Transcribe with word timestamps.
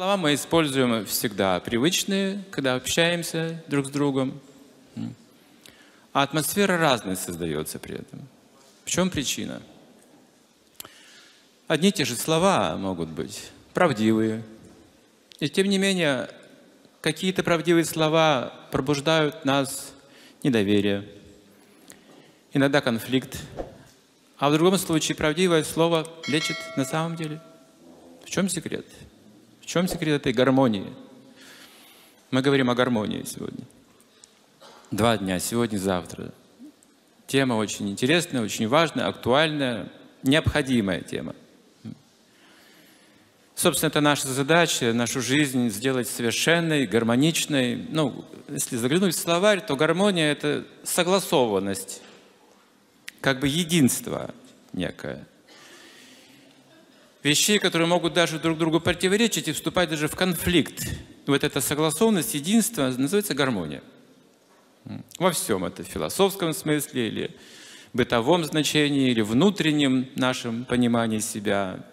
Слова 0.00 0.16
мы 0.16 0.32
используем 0.32 1.04
всегда 1.04 1.60
привычные, 1.60 2.42
когда 2.50 2.74
общаемся 2.74 3.62
друг 3.68 3.84
с 3.84 3.90
другом. 3.90 4.40
А 6.14 6.22
атмосфера 6.22 6.78
разная 6.78 7.16
создается 7.16 7.78
при 7.78 7.96
этом. 7.96 8.26
В 8.86 8.90
чем 8.90 9.10
причина? 9.10 9.60
Одни 11.68 11.90
и 11.90 11.92
те 11.92 12.06
же 12.06 12.16
слова 12.16 12.78
могут 12.78 13.10
быть 13.10 13.50
правдивые. 13.74 14.42
И 15.38 15.50
тем 15.50 15.68
не 15.68 15.76
менее, 15.76 16.30
какие-то 17.02 17.42
правдивые 17.42 17.84
слова 17.84 18.54
пробуждают 18.70 19.44
нас 19.44 19.92
недоверие, 20.42 21.06
иногда 22.54 22.80
конфликт. 22.80 23.38
А 24.38 24.48
в 24.48 24.54
другом 24.54 24.78
случае 24.78 25.14
правдивое 25.14 25.62
слово 25.62 26.08
лечит 26.26 26.56
на 26.78 26.86
самом 26.86 27.16
деле. 27.16 27.38
В 28.24 28.30
чем 28.30 28.48
секрет? 28.48 28.86
Чем 29.72 29.86
секрет 29.86 30.22
этой 30.22 30.32
гармонии? 30.32 30.92
Мы 32.32 32.42
говорим 32.42 32.70
о 32.70 32.74
гармонии 32.74 33.22
сегодня. 33.22 33.64
Два 34.90 35.16
дня, 35.16 35.38
сегодня, 35.38 35.78
завтра. 35.78 36.32
Тема 37.28 37.54
очень 37.54 37.88
интересная, 37.88 38.42
очень 38.42 38.66
важная, 38.66 39.06
актуальная, 39.06 39.92
необходимая 40.24 41.02
тема. 41.02 41.36
Собственно, 43.54 43.90
это 43.90 44.00
наша 44.00 44.26
задача, 44.26 44.92
нашу 44.92 45.20
жизнь 45.20 45.70
сделать 45.70 46.08
совершенной, 46.08 46.88
гармоничной. 46.88 47.76
Ну, 47.76 48.24
если 48.48 48.76
заглянуть 48.76 49.14
в 49.14 49.20
словарь, 49.20 49.64
то 49.64 49.76
гармония– 49.76 50.32
это 50.32 50.66
согласованность, 50.82 52.02
как 53.20 53.38
бы 53.38 53.46
единство 53.46 54.34
некое. 54.72 55.28
Вещей, 57.22 57.58
которые 57.58 57.86
могут 57.86 58.14
даже 58.14 58.38
друг 58.38 58.56
другу 58.56 58.80
противоречить 58.80 59.48
и 59.48 59.52
вступать 59.52 59.90
даже 59.90 60.08
в 60.08 60.16
конфликт. 60.16 60.82
Вот 61.26 61.44
эта 61.44 61.60
согласованность, 61.60 62.34
единство 62.34 62.86
называется 62.88 63.34
гармония. 63.34 63.82
Во 65.18 65.30
всем 65.30 65.64
это, 65.64 65.84
в 65.84 65.86
философском 65.86 66.54
смысле 66.54 67.08
или 67.08 67.36
бытовом 67.92 68.44
значении, 68.44 69.10
или 69.10 69.20
внутреннем 69.20 70.08
нашем 70.14 70.64
понимании 70.64 71.18
себя. 71.18 71.84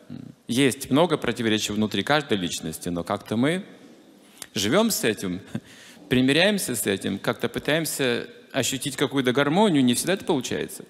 Есть 0.48 0.90
много 0.92 1.18
противоречий 1.18 1.74
внутри 1.74 2.04
каждой 2.04 2.38
личности, 2.38 2.88
но 2.88 3.04
как-то 3.04 3.36
мы 3.36 3.66
живем 4.54 4.92
с 4.92 5.04
этим, 5.04 5.42
примиряемся 6.10 6.76
с 6.76 6.88
этим, 6.88 7.20
как-то 7.20 7.50
пытаемся 7.50 8.30
ощутить 8.54 8.96
какую-то 8.96 9.34
гармонию, 9.34 9.84
не 9.84 9.94
всегда 9.94 10.14
это 10.14 10.24
получается. 10.24 10.86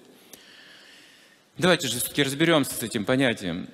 Давайте 1.56 1.88
же 1.88 1.98
все-таки 1.98 2.22
разберемся 2.22 2.74
с 2.74 2.82
этим 2.84 3.04
понятием. 3.04 3.68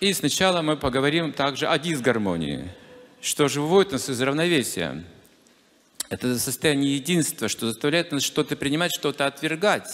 И 0.00 0.12
сначала 0.12 0.62
мы 0.62 0.76
поговорим 0.76 1.32
также 1.32 1.66
о 1.66 1.78
дисгармонии, 1.78 2.70
что 3.20 3.48
же 3.48 3.60
выводит 3.60 3.92
нас 3.92 4.08
из 4.08 4.20
равновесия. 4.20 5.04
Это 6.08 6.38
состояние 6.38 6.96
единства, 6.96 7.48
что 7.48 7.66
заставляет 7.66 8.12
нас 8.12 8.22
что-то 8.22 8.56
принимать, 8.56 8.94
что-то 8.94 9.26
отвергать 9.26 9.90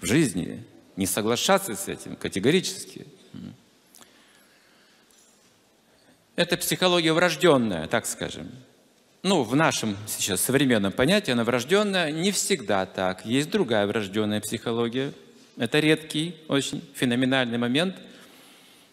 в 0.00 0.06
жизни, 0.06 0.64
не 0.96 1.06
соглашаться 1.06 1.74
с 1.74 1.88
этим 1.88 2.16
категорически. 2.16 3.06
Это 6.34 6.56
психология 6.56 7.12
врожденная, 7.12 7.86
так 7.86 8.06
скажем. 8.06 8.50
Ну, 9.22 9.42
в 9.42 9.56
нашем 9.56 9.96
сейчас 10.06 10.42
современном 10.42 10.92
понятии 10.92 11.30
она 11.30 11.44
врожденная. 11.44 12.12
Не 12.12 12.30
всегда 12.30 12.86
так. 12.86 13.24
Есть 13.24 13.50
другая 13.50 13.86
врожденная 13.86 14.40
психология– 14.40 15.12
это 15.56 15.78
редкий, 15.80 16.36
очень 16.48 16.82
феноменальный 16.94 17.56
момент, 17.56 17.96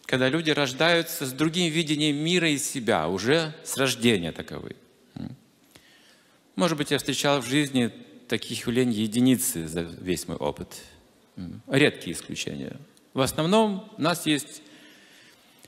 когда 0.06 0.30
люди 0.30 0.52
рождаются 0.52 1.26
с 1.26 1.32
другим 1.32 1.72
видением 1.72 2.18
мира 2.18 2.50
и 2.50 2.58
себя, 2.58 3.08
уже 3.08 3.54
с 3.64 3.78
рождения 3.78 4.32
таковы. 4.32 4.76
Может 6.56 6.78
быть, 6.78 6.92
я 6.92 6.98
встречал 6.98 7.42
в 7.42 7.48
жизни 7.48 7.92
таких 8.28 8.68
явлений 8.68 8.96
единицы 8.96 9.68
за 9.68 9.82
весь 9.82 10.28
мой 10.28 10.38
опыт. 10.38 10.82
Редкие 11.68 12.16
исключения. 12.16 12.78
В 13.14 13.22
основном 13.22 13.90
у 13.98 14.02
нас 14.02 14.26
есть 14.26 14.62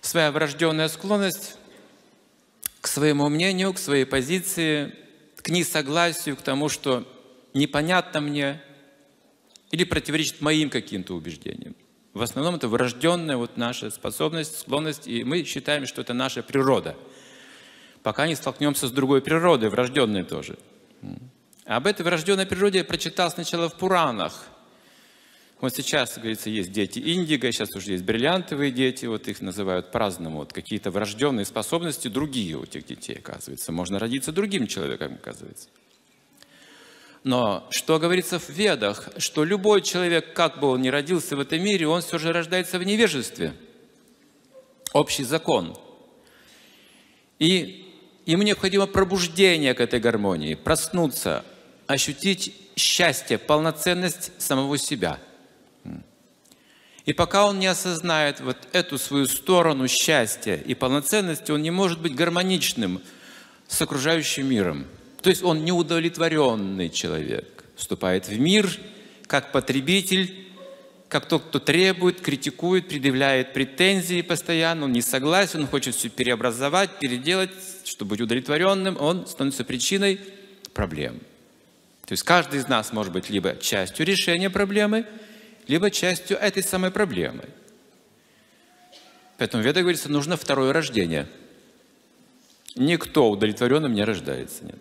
своя 0.02 0.32
врожденная 0.32 0.88
склонность 0.88 1.58
к 2.82 2.88
своему 2.88 3.30
мнению, 3.30 3.74
к 3.74 3.80
своей 3.80 4.06
позиции, 4.06 4.94
к 5.38 5.50
несогласию, 5.50 6.38
к 6.38 6.42
тому, 6.42 6.70
что 6.70 7.08
непонятно 7.54 8.22
мне, 8.22 8.62
или 9.72 9.84
противоречит 9.84 10.42
моим 10.42 10.70
каким-то 10.70 11.16
убеждениям. 11.16 11.76
В 12.16 12.22
основном 12.22 12.56
это 12.56 12.70
врожденная 12.70 13.36
вот 13.36 13.58
наша 13.58 13.92
способность, 13.92 14.62
склонность, 14.62 15.06
и 15.06 15.26
мы 15.26 15.44
считаем, 15.44 15.86
что 15.86 16.00
это 16.00 16.14
наша 16.14 16.42
природа. 16.42 16.96
Пока 18.04 18.26
не 18.26 18.36
столкнемся 18.36 18.88
с 18.88 18.92
другой 18.92 19.22
природой, 19.22 19.70
врожденной 19.70 20.24
тоже. 20.24 20.58
Об 21.66 21.88
этой 21.88 22.04
врожденной 22.04 22.46
природе 22.46 22.80
я 22.80 22.86
прочитал 22.86 23.30
сначала 23.32 23.68
в 23.68 23.78
Пуранах. 23.78 24.48
Вот 25.60 25.76
сейчас, 25.76 26.18
говорится, 26.18 26.50
есть 26.50 26.72
дети 26.72 27.00
индиго, 27.00 27.52
сейчас 27.52 27.76
уже 27.76 27.92
есть 27.92 28.06
бриллиантовые 28.06 28.72
дети, 28.72 29.06
вот 29.08 29.28
их 29.28 29.42
называют 29.42 29.92
по-разному. 29.92 30.38
Вот 30.38 30.54
какие-то 30.54 30.92
врожденные 30.92 31.46
способности 31.46 32.08
другие 32.08 32.56
у 32.56 32.64
этих 32.64 32.86
детей, 32.86 33.18
оказывается. 33.18 33.74
Можно 33.74 34.00
родиться 34.00 34.32
другим 34.32 34.68
человеком, 34.68 35.16
оказывается. 35.16 35.68
Но 37.26 37.68
что 37.72 37.98
говорится 37.98 38.38
в 38.38 38.50
Ведах, 38.50 39.10
что 39.18 39.44
любой 39.44 39.82
человек, 39.82 40.34
как 40.34 40.60
бы 40.60 40.68
он 40.68 40.84
ни 40.84 40.90
родился 40.90 41.36
в 41.36 41.40
этом 41.40 41.60
мире, 41.60 41.88
он 41.88 42.04
все 42.04 42.20
же 42.20 42.32
рождается 42.32 42.78
в 42.78 42.84
невежестве. 42.84 43.56
Общий 44.94 45.24
закон. 45.24 45.76
И 47.40 47.92
ему 48.28 48.44
необходимо 48.44 48.86
пробуждение 48.86 49.74
к 49.74 49.82
этой 49.82 50.00
гармонии, 50.00 50.54
проснуться, 50.54 51.44
ощутить 51.88 52.56
счастье, 52.76 53.40
полноценность 53.40 54.32
самого 54.40 54.78
себя. 54.78 55.20
И 57.06 57.14
пока 57.14 57.48
он 57.48 57.58
не 57.58 57.66
осознает 57.66 58.40
вот 58.40 58.68
эту 58.72 59.00
свою 59.00 59.26
сторону 59.26 59.88
счастья 59.88 60.58
и 60.58 60.76
полноценности, 60.76 61.52
он 61.52 61.64
не 61.64 61.72
может 61.72 62.00
быть 62.00 62.14
гармоничным 62.14 63.02
с 63.68 63.82
окружающим 63.82 64.48
миром. 64.48 64.86
То 65.26 65.32
есть 65.32 65.42
он 65.42 65.66
неудовлетворенный 65.66 66.92
человек, 66.92 67.64
вступает 67.76 68.28
в 68.28 68.40
мир 68.40 68.70
как 69.26 69.52
потребитель, 69.52 70.46
как 71.10 71.28
тот, 71.28 71.46
кто 71.46 71.58
требует, 71.58 72.22
критикует, 72.22 72.88
предъявляет 72.88 73.52
претензии 73.52 74.22
постоянно, 74.22 74.86
он 74.86 74.92
не 74.92 75.02
согласен, 75.02 75.62
он 75.62 75.68
хочет 75.68 75.96
все 75.96 76.10
переобразовать, 76.10 77.00
переделать, 77.00 77.50
чтобы 77.86 78.12
быть 78.12 78.22
удовлетворенным, 78.22 79.02
он 79.02 79.26
становится 79.26 79.64
причиной 79.64 80.20
проблем. 80.76 81.18
То 82.06 82.12
есть 82.12 82.22
каждый 82.22 82.60
из 82.60 82.68
нас 82.68 82.94
может 82.94 83.12
быть 83.12 83.32
либо 83.32 83.56
частью 83.56 84.06
решения 84.06 84.52
проблемы, 84.52 85.08
либо 85.68 85.90
частью 85.90 86.38
этой 86.38 86.62
самой 86.62 86.92
проблемы. 86.92 87.46
Поэтому 89.40 89.64
в 89.64 89.66
Ведах 89.66 89.82
говорится, 89.82 90.12
нужно 90.12 90.38
второе 90.38 90.72
рождение. 90.72 91.28
Никто 92.76 93.28
удовлетворенным 93.32 93.96
не 93.96 94.04
рождается, 94.04 94.64
нет. 94.66 94.78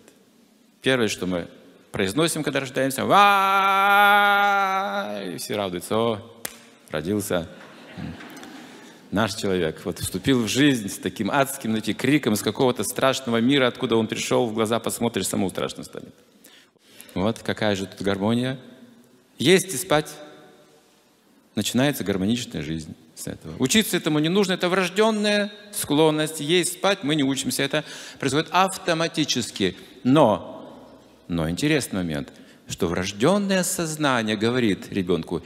Первое, 0.85 1.07
что 1.07 1.25
мы 1.25 1.47
произносим, 1.91 2.43
когда 2.43 2.59
рождаемся, 2.59 3.01
и 5.33 5.37
все 5.39 5.55
радуются, 5.55 5.97
о, 5.97 6.21
родился 6.91 7.49
наш 9.09 9.33
человек. 9.33 9.81
Вот 9.83 9.97
вступил 9.97 10.43
в 10.43 10.47
жизнь 10.47 10.89
с 10.89 10.99
таким 10.99 11.31
адским 11.31 11.71
знаете, 11.71 11.93
криком 11.93 12.33
из 12.33 12.43
какого-то 12.43 12.83
страшного 12.83 13.37
мира, 13.37 13.65
откуда 13.65 13.95
он 13.95 14.05
пришел, 14.05 14.45
в 14.45 14.53
глаза 14.53 14.79
посмотришь, 14.79 15.27
самому 15.27 15.49
страшно 15.49 15.83
станет. 15.83 16.13
Вот 17.15 17.39
какая 17.39 17.75
же 17.75 17.87
тут 17.87 18.03
гармония. 18.03 18.59
Есть 19.39 19.73
и 19.73 19.77
спать. 19.77 20.13
Начинается 21.55 22.03
гармоничная 22.03 22.61
жизнь 22.61 22.95
с 23.15 23.25
этого. 23.25 23.55
Учиться 23.57 23.97
этому 23.97 24.19
не 24.19 24.29
нужно, 24.29 24.53
это 24.53 24.69
врожденная 24.69 25.51
склонность. 25.71 26.41
Есть 26.41 26.73
спать, 26.73 26.99
мы 27.01 27.15
не 27.15 27.23
учимся. 27.23 27.63
Это 27.63 27.83
происходит 28.19 28.49
автоматически. 28.51 29.75
Но 30.03 30.54
но 31.27 31.49
интересный 31.49 31.97
момент, 31.97 32.31
что 32.67 32.87
врожденное 32.87 33.63
сознание 33.63 34.35
говорит 34.35 34.91
ребенку, 34.91 35.43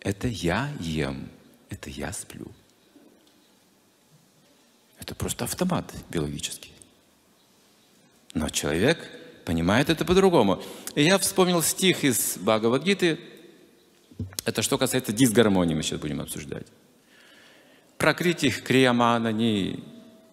это 0.00 0.28
я 0.28 0.70
ем, 0.80 1.28
это 1.70 1.90
я 1.90 2.12
сплю. 2.12 2.46
Это 4.98 5.14
просто 5.14 5.44
автомат 5.44 5.92
биологический. 6.10 6.72
Но 8.34 8.48
человек 8.48 8.98
понимает 9.44 9.90
это 9.90 10.04
по-другому. 10.04 10.62
Я 10.94 11.18
вспомнил 11.18 11.62
стих 11.62 12.04
из 12.04 12.38
Бхагавадгиты. 12.38 13.18
Это 14.44 14.62
что 14.62 14.78
касается 14.78 15.12
дисгармонии, 15.12 15.74
мы 15.74 15.82
сейчас 15.82 15.98
будем 15.98 16.20
обсуждать. 16.20 16.66
Прокритих 17.98 18.62
криямана 18.62 19.32
ни 19.32 19.82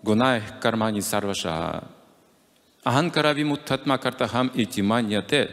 гунай 0.01 0.43
кармани 0.61 1.01
сарваша 1.01 1.87
Аханкара 2.83 3.33
вимуттатма 3.33 3.97
картахам 3.97 4.51
итиманьяте. 4.53 5.51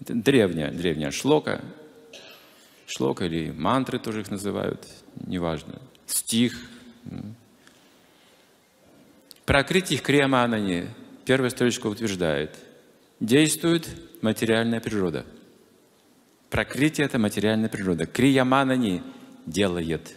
Это 0.00 0.14
древняя, 0.14 0.70
древняя 0.70 1.10
шлока. 1.10 1.62
Шлока 2.86 3.24
или 3.26 3.50
мантры 3.50 3.98
тоже 3.98 4.20
их 4.22 4.30
называют, 4.30 4.86
неважно. 5.26 5.80
Стих. 6.06 6.58
Прокрытие 9.46 9.98
Крияманани, 9.98 10.88
первая 11.24 11.50
строчка 11.50 11.86
утверждает, 11.86 12.56
действует 13.20 13.88
материальная 14.22 14.80
природа. 14.80 15.24
Прокрытие– 16.50 17.06
это 17.06 17.18
материальная 17.18 17.68
природа. 17.68 18.06
Крияманани 18.06 19.02
делает. 19.46 20.16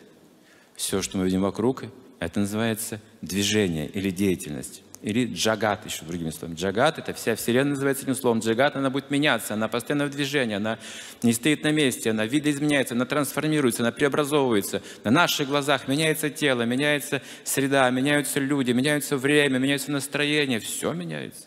Все, 0.76 1.02
что 1.02 1.18
мы 1.18 1.26
видим 1.26 1.42
вокруг, 1.42 1.84
это 2.20 2.40
называется 2.40 3.02
движение 3.22 3.88
или 3.88 4.12
деятельность. 4.12 4.84
Или 5.02 5.32
джагат 5.32 5.86
еще 5.86 6.06
другими 6.06 6.32
словами. 6.32 6.58
Джагат– 6.58 6.98
это 7.00 7.14
вся 7.14 7.36
Вселенная 7.36 7.72
называется 7.72 8.04
этим 8.04 8.16
словом. 8.16 8.40
Джагат, 8.40 8.76
она 8.76 8.90
будет 8.90 9.12
меняться, 9.12 9.54
она 9.54 9.68
постоянно 9.68 10.06
в 10.06 10.10
движении, 10.10 10.56
она 10.56 10.80
не 11.22 11.34
стоит 11.34 11.64
на 11.64 11.72
месте, 11.72 12.10
она 12.10 12.26
видоизменяется, 12.26 12.96
она 12.96 13.06
трансформируется, 13.06 13.84
она 13.84 13.92
преобразовывается. 13.92 14.82
На 15.04 15.12
наших 15.12 15.50
глазах 15.50 15.88
меняется 15.88 16.32
тело, 16.32 16.64
меняется 16.64 17.22
среда, 17.44 17.90
меняются 17.92 18.40
люди, 18.40 18.72
меняется 18.72 19.18
время, 19.18 19.60
меняется 19.60 19.92
настроение, 19.92 20.60
все 20.60 20.92
меняется. 20.94 21.46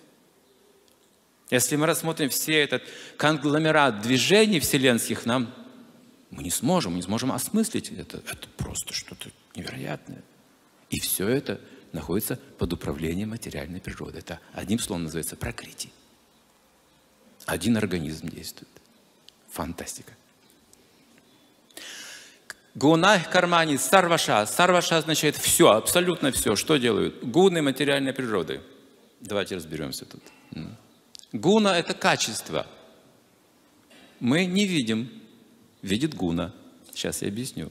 Если 1.51 1.75
мы 1.75 1.87
рассмотрим 1.87 2.29
все 2.29 2.63
этот 2.63 2.85
конгломерат 3.17 4.01
движений 4.03 4.61
вселенских, 4.61 5.27
нам 5.27 5.53
мы 6.31 6.45
не 6.45 6.51
сможем, 6.51 6.93
мы 6.93 6.99
не 6.99 7.03
сможем 7.03 7.33
осмыслить 7.33 7.91
это. 7.91 8.19
Это 8.19 8.49
просто 8.57 8.95
что-то 8.95 9.29
невероятное. 9.57 10.23
И 10.91 11.01
все 11.01 11.27
это 11.27 11.61
находится 11.93 12.37
под 12.59 12.73
управлением 12.73 13.31
материальной 13.31 13.81
природы. 13.81 14.19
Это 14.19 14.41
одним 14.53 14.79
словом 14.79 15.05
называется 15.05 15.37
прокрытие. 15.37 15.93
Один 17.47 17.77
организм 17.77 18.29
действует. 18.29 18.71
Фантастика. 19.51 20.13
Гуна 22.75 23.19
кармани 23.19 23.77
сарваша. 23.77 24.47
Сарваша 24.47 24.99
означает 24.99 25.37
все, 25.37 25.71
абсолютно 25.71 26.31
все. 26.31 26.55
Что 26.55 26.77
делают? 26.77 27.25
Гуны 27.25 27.63
материальной 27.63 28.13
природы. 28.13 28.61
Давайте 29.21 29.57
разберемся 29.57 30.05
тут. 30.05 30.23
Гуна– 31.33 31.79
это 31.79 31.95
качество. 31.95 32.67
Мы 34.21 34.47
не 34.47 34.67
видим, 34.67 35.11
видит 35.83 36.15
гуна. 36.15 36.55
Сейчас 36.93 37.23
я 37.23 37.29
объясню. 37.29 37.71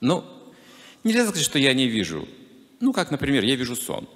Ну, 0.00 0.24
нельзя 1.04 1.26
сказать, 1.26 1.44
что 1.44 1.58
я 1.58 1.74
не 1.74 1.86
вижу. 1.86 2.28
Ну, 2.80 2.94
как, 2.94 3.10
например, 3.10 3.44
я 3.44 3.56
вижу 3.56 3.76
сон. 3.76 4.08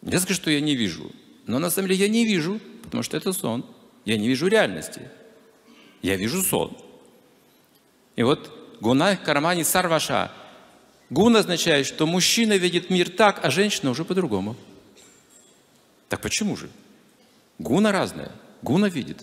Нельзя 0.00 0.20
сказать, 0.20 0.36
что 0.36 0.50
я 0.50 0.60
не 0.60 0.74
вижу. 0.74 1.12
Но 1.46 1.58
на 1.58 1.70
самом 1.70 1.88
деле 1.88 2.00
я 2.00 2.08
не 2.08 2.24
вижу, 2.24 2.60
потому 2.82 3.02
что 3.02 3.16
это 3.16 3.32
сон. 3.32 3.64
Я 4.06 4.16
не 4.16 4.26
вижу 4.26 4.48
реальности. 4.48 5.02
Я 6.02 6.16
вижу 6.16 6.42
сон. 6.42 6.76
И 8.16 8.22
вот 8.22 8.50
гуна 8.80 9.16
кармани 9.16 9.64
сарваша. 9.64 10.32
Гун 11.10 11.36
означает, 11.36 11.86
что 11.86 12.06
мужчина 12.06 12.56
видит 12.56 12.90
мир 12.90 13.10
так, 13.10 13.44
а 13.44 13.50
женщина 13.50 13.90
уже 13.90 14.04
по-другому. 14.04 14.56
Так 16.08 16.20
почему 16.20 16.56
же? 16.56 16.70
Гуна 17.58 17.92
разная. 17.92 18.32
Гуна 18.62 18.86
видит. 18.86 19.22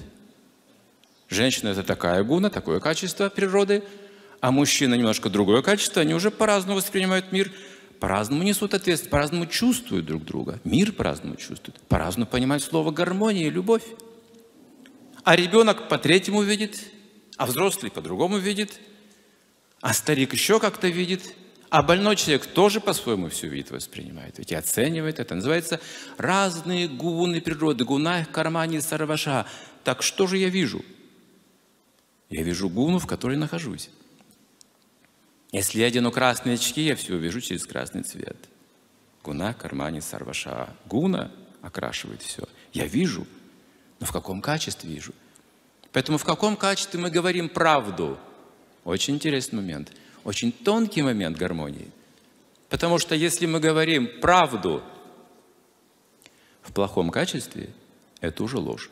Женщина– 1.30 1.70
это 1.70 1.84
такая 1.84 2.24
гуна, 2.24 2.50
такое 2.50 2.80
качество 2.80 3.30
природы, 3.30 3.84
а 4.40 4.52
мужчина– 4.52 4.94
немножко 4.96 5.30
другое 5.30 5.62
качество. 5.64 6.02
Они 6.02 6.14
уже 6.14 6.30
по-разному 6.30 6.78
воспринимают 6.78 7.32
мир– 7.32 7.52
по-разному 8.00 8.44
несут 8.44 8.74
ответственность, 8.74 9.12
по-разному 9.12 9.46
чувствуют 9.46 10.06
друг 10.06 10.26
друга. 10.26 10.60
Мир 10.64 10.92
по-разному 10.92 11.36
чувствует, 11.36 11.80
по-разному 11.88 12.30
понимают 12.30 12.64
слово 12.64 12.92
гармония 12.92 13.48
и 13.48 13.50
любовь. 13.50 13.84
А 15.24 15.36
ребенок 15.36 15.88
по-третьему 15.88 16.42
видит, 16.42 16.80
а 17.38 17.46
взрослый 17.46 17.92
по-другому 17.92 18.38
видит, 18.38 18.80
а 19.82 19.94
старик 19.94 20.34
еще 20.34 20.60
как-то 20.60 20.88
видит, 20.88 21.36
а 21.70 21.82
больной 21.82 22.16
человек 22.16 22.46
тоже 22.46 22.80
по-своему 22.80 23.30
все 23.30 23.48
видит, 23.48 23.72
воспринимает, 23.72 24.38
ведь 24.38 24.52
и 24.52 24.56
оценивает. 24.56 25.20
Это 25.20 25.34
называется 25.34 25.80
разные 26.18 26.88
гуны 26.88 27.42
природы, 27.42 27.84
гуна 27.84 28.22
их 28.22 28.32
кармане 28.32 28.80
сарваша. 28.80 29.48
Так 29.84 30.04
что 30.04 30.28
же 30.28 30.38
я 30.38 30.50
вижу? 30.50 30.86
Я 32.30 32.44
вижу 32.44 32.70
гуну, 32.70 33.00
в 33.00 33.08
которой 33.08 33.38
нахожусь. 33.38 33.90
Если 35.54 35.82
я 35.82 35.86
одену 35.86 36.12
красные 36.12 36.56
очки, 36.56 36.82
я 36.82 36.96
все 36.96 37.14
увижу 37.14 37.40
через 37.40 37.66
красный 37.68 38.02
цвет. 38.02 38.36
Гуна, 39.24 39.54
кармани, 39.54 40.02
сарваша. 40.02 40.76
Гуна 40.88 41.32
окрашивает 41.62 42.24
все. 42.24 42.50
Я 42.74 42.88
вижу, 42.88 43.28
но 44.00 44.08
в 44.08 44.12
каком 44.12 44.42
качестве 44.42 44.90
вижу? 44.90 45.14
Поэтому 45.92 46.18
в 46.18 46.26
каком 46.26 46.58
качестве 46.58 47.00
мы 47.00 47.12
говорим 47.12 47.50
правду? 47.50 48.18
Очень 48.84 49.14
интересный 49.16 49.58
момент. 49.58 49.92
Очень 50.24 50.52
тонкий 50.52 51.04
момент 51.04 51.38
гармонии. 51.38 51.92
Потому 52.68 52.98
что 52.98 53.14
если 53.14 53.46
мы 53.46 53.60
говорим 53.60 54.10
правду 54.22 54.82
в 56.64 56.74
плохом 56.74 57.12
качестве, 57.12 57.70
это 58.22 58.44
уже 58.44 58.58
ложь. 58.58 58.90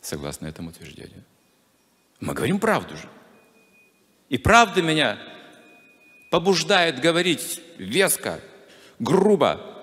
Согласно 0.00 0.46
этому 0.46 0.70
утверждению. 0.70 1.24
Мы 2.20 2.34
говорим 2.34 2.60
правду 2.60 2.96
же. 2.96 3.08
И 4.34 4.36
правда 4.36 4.82
меня 4.82 5.16
побуждает 6.28 6.98
говорить 6.98 7.60
веско, 7.78 8.40
грубо, 8.98 9.80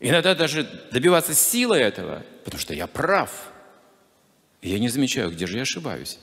иногда 0.00 0.34
даже 0.34 0.64
добиваться 0.92 1.32
силы 1.32 1.78
этого, 1.78 2.26
потому 2.44 2.60
что 2.60 2.74
я 2.74 2.86
прав. 2.86 3.30
И 4.60 4.68
я 4.68 4.78
не 4.78 4.90
замечаю, 4.90 5.32
где 5.32 5.46
же 5.46 5.56
я 5.56 5.62
ошибаюсь. 5.62 6.18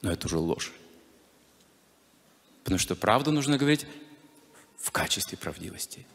Но 0.00 0.10
это 0.10 0.26
уже 0.26 0.38
ложь. 0.38 0.72
Потому 2.64 2.78
что 2.78 2.96
правду 2.96 3.30
нужно 3.30 3.58
говорить 3.58 3.84
в 4.78 4.90
качестве 4.92 5.36
правдивости, 5.36 6.06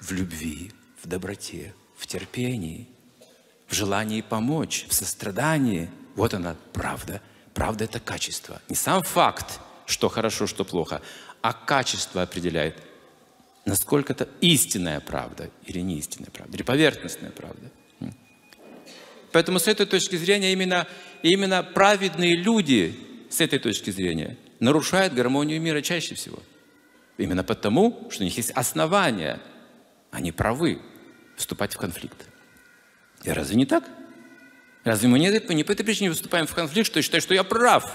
в 0.00 0.12
любви, 0.12 0.70
в 1.02 1.08
доброте, 1.08 1.74
в 1.96 2.06
терпении, 2.06 2.86
в 3.66 3.74
желании 3.74 4.20
помочь, 4.20 4.86
в 4.88 4.94
сострадании. 4.94 5.90
Вот 6.14 6.32
она, 6.32 6.54
правда– 6.72 7.20
Правда– 7.54 7.84
это 7.86 8.00
качество. 8.00 8.60
Не 8.68 8.76
сам 8.76 9.02
факт, 9.02 9.60
что 9.86 10.08
хорошо, 10.08 10.46
что 10.46 10.64
плохо, 10.64 11.02
а 11.42 11.52
качество 11.52 12.22
определяет, 12.22 12.76
насколько 13.64 14.12
это 14.12 14.28
истинная 14.40 15.00
правда 15.00 15.50
или 15.66 15.80
не 15.80 15.98
истинная 15.98 16.30
правда, 16.30 16.56
или 16.56 16.62
поверхностная 16.62 17.30
правда. 17.30 17.70
Поэтому 19.32 19.58
с 19.58 19.66
этой 19.66 19.86
точки 19.86 20.16
зрения 20.16 20.52
именно, 20.52 20.86
именно 21.22 21.62
праведные 21.62 22.36
люди 22.36 22.98
с 23.30 23.40
этой 23.40 23.58
точки 23.58 23.90
зрения 23.90 24.36
нарушают 24.60 25.14
гармонию 25.14 25.60
мира 25.60 25.80
чаще 25.80 26.14
всего. 26.14 26.38
Именно 27.16 27.42
потому, 27.42 28.08
что 28.10 28.22
у 28.22 28.24
них 28.24 28.36
есть 28.36 28.50
основания, 28.50 29.40
они 30.10 30.32
правы, 30.32 30.80
вступать 31.36 31.74
в 31.74 31.78
конфликт. 31.78 32.26
И 33.24 33.30
разве 33.30 33.56
не 33.56 33.66
так? 33.66 33.88
Разве 34.84 35.08
мы 35.08 35.18
не, 35.18 35.54
не 35.54 35.64
по 35.64 35.72
этой 35.72 35.84
причине 35.84 36.10
выступаем 36.10 36.46
в 36.46 36.54
конфликт, 36.54 36.86
что 36.86 36.98
я 36.98 37.02
считаю, 37.02 37.20
что 37.20 37.34
я 37.34 37.44
прав? 37.44 37.94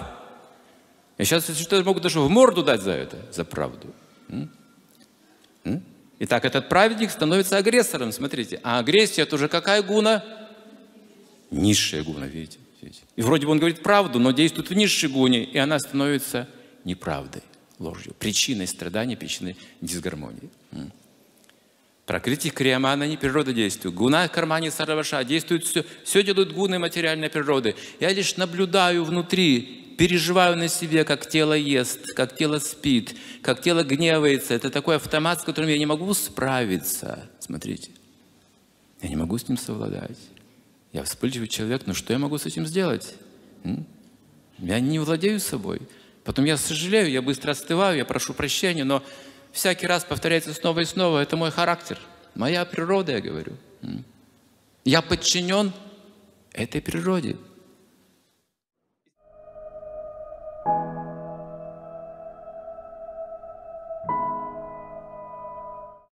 Я 1.17 1.25
сейчас, 1.25 1.49
что, 1.59 1.83
могу 1.83 1.99
даже 1.99 2.19
в 2.19 2.29
морду 2.29 2.63
дать 2.63 2.81
за 2.81 2.91
это, 2.91 3.17
за 3.31 3.43
правду. 3.43 3.93
Итак, 6.19 6.45
этот 6.45 6.69
праведник 6.69 7.11
становится 7.11 7.57
агрессором, 7.57 8.11
смотрите. 8.11 8.59
А 8.63 8.79
агрессия– 8.79 9.21
это 9.23 9.35
уже 9.35 9.47
какая 9.49 9.83
гуна? 9.83 10.23
Низшая 11.51 12.03
гуна, 12.03 12.25
видите? 12.25 12.59
И 13.15 13.21
вроде 13.21 13.45
бы 13.45 13.51
он 13.51 13.59
говорит 13.59 13.83
правду, 13.83 14.19
но 14.19 14.31
действует 14.31 14.69
в 14.69 14.73
низшей 14.73 15.09
гуне, 15.09 15.43
и 15.43 15.57
она 15.57 15.79
становится 15.79 16.47
неправдой, 16.83 17.41
ложью, 17.79 18.15
причиной 18.17 18.67
страдания, 18.67 19.17
причиной 19.17 19.57
дисгармонии. 19.81 20.49
Прокрытие 22.07 22.53
криямана 22.53 23.05
не 23.05 23.17
природа 23.17 23.51
действует. 23.51 23.93
Гуна 23.93 24.29
кармани 24.29 24.69
сараваша 24.69 25.25
действует 25.25 25.65
все. 25.65 25.83
Все 26.05 26.23
делают 26.23 26.53
гуны 26.53 26.79
материальной 26.79 27.29
природы. 27.29 27.75
Я 27.99 28.13
лишь 28.13 28.37
наблюдаю 28.37 29.03
внутри, 29.03 29.93
переживаю 29.97 30.55
на 30.55 30.69
себе, 30.69 31.03
как 31.03 31.27
тело 31.27 31.51
ест, 31.51 32.13
как 32.13 32.37
тело 32.37 32.59
спит, 32.59 33.13
как 33.41 33.61
тело 33.61 33.83
гневается. 33.83 34.53
Это 34.53 34.69
такой 34.69 34.95
автомат, 34.95 35.41
с 35.41 35.43
которым 35.43 35.69
я 35.69 35.77
не 35.77 35.85
могу 35.85 36.13
справиться. 36.13 37.29
Смотрите. 37.39 37.91
Я 39.01 39.09
не 39.09 39.17
могу 39.17 39.37
с 39.37 39.49
ним 39.49 39.57
совладать. 39.57 40.17
Я 40.93 41.03
вспыльчивый 41.03 41.49
человек, 41.49 41.83
но 41.87 41.93
что 41.93 42.13
я 42.13 42.19
могу 42.19 42.37
с 42.37 42.45
этим 42.45 42.65
сделать? 42.65 43.15
Я 44.59 44.79
не 44.79 44.99
владею 44.99 45.41
собой. 45.41 45.81
Потом 46.23 46.45
я 46.45 46.55
сожалею, 46.55 47.11
я 47.11 47.21
быстро 47.21 47.51
остываю, 47.51 47.97
я 47.97 48.05
прошу 48.05 48.33
прощения, 48.33 48.85
но 48.85 49.03
всякий 49.57 49.87
раз 49.87 50.05
повторяется 50.05 50.53
снова 50.53 50.81
и 50.81 50.85
снова. 50.85 51.19
Это 51.19 51.35
мой 51.35 51.51
характер, 51.51 51.99
моя 52.35 52.63
природа, 52.63 53.13
я 53.13 53.21
говорю. 53.21 53.53
Я 54.85 55.01
подчинен 55.01 55.73
этой 56.53 56.81
природе. 56.81 57.35